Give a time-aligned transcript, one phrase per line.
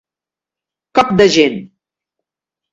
[0.99, 1.61] Cop de gent.